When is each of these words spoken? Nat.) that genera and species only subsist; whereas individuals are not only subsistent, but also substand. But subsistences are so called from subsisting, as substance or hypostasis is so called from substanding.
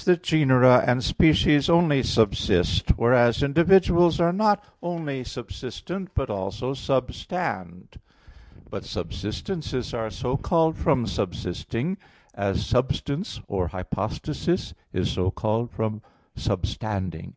Nat.) 0.00 0.06
that 0.06 0.22
genera 0.22 0.78
and 0.86 1.04
species 1.04 1.68
only 1.68 2.02
subsist; 2.02 2.88
whereas 2.96 3.42
individuals 3.42 4.18
are 4.18 4.32
not 4.32 4.64
only 4.82 5.22
subsistent, 5.22 6.08
but 6.14 6.30
also 6.30 6.72
substand. 6.72 7.98
But 8.70 8.84
subsistences 8.84 9.92
are 9.92 10.08
so 10.08 10.38
called 10.38 10.78
from 10.78 11.06
subsisting, 11.06 11.98
as 12.32 12.64
substance 12.64 13.42
or 13.46 13.68
hypostasis 13.68 14.72
is 14.90 15.10
so 15.10 15.30
called 15.30 15.70
from 15.70 16.00
substanding. 16.34 17.34